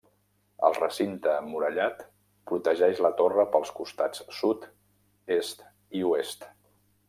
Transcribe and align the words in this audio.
El 0.69 0.77
recinte 0.77 1.33
emmurallat 1.41 2.01
protegeix 2.53 3.03
la 3.07 3.13
torre 3.21 3.47
pels 3.57 3.75
costats 3.81 4.25
sud, 4.41 4.67
est 5.41 5.65
i 6.01 6.05
oest. 6.13 6.53